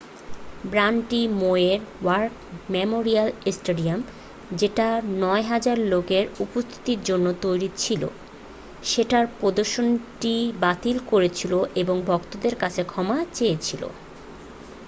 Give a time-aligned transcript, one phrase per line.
[0.71, 2.23] ব্যাণ্ডটি মইয়ের war
[2.71, 3.99] memorial stadium
[4.53, 4.87] যেটা
[5.23, 8.01] 9000 লোক এর উপস্থিতির জন্য তৈরি ছিল
[8.83, 10.35] সেটার প্রদর্শনীটি
[10.61, 13.83] বাতিল করেছিল এবং ভক্তদের কাছে ক্ষমা চেয়েছিল